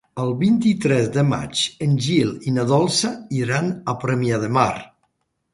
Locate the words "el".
0.21-0.29